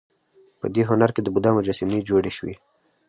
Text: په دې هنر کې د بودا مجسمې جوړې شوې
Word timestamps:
په 0.59 0.67
دې 0.73 0.81
هنر 0.89 1.09
کې 1.15 1.21
د 1.23 1.27
بودا 1.33 1.51
مجسمې 1.57 2.05
جوړې 2.09 2.31
شوې 2.37 2.55